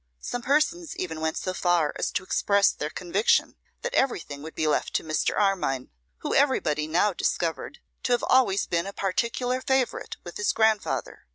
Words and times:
Some 0.19 0.41
persons 0.41 0.95
even 0.95 1.21
went 1.21 1.37
so 1.37 1.53
far 1.53 1.93
as 1.95 2.09
to 2.13 2.23
express 2.23 2.71
their 2.71 2.89
conviction 2.89 3.55
that 3.83 3.93
everything 3.93 4.41
would 4.41 4.55
be 4.55 4.65
left 4.65 4.95
to 4.95 5.03
Mr. 5.03 5.37
Armine, 5.37 5.91
who 6.21 6.33
everybody 6.33 6.87
now 6.87 7.13
discovered 7.13 7.77
to 8.01 8.13
have 8.13 8.23
always 8.23 8.65
been 8.65 8.87
a 8.87 8.93
particular 8.93 9.61
favourite 9.61 10.17
with 10.23 10.37
his 10.37 10.53
grandfather. 10.53 11.27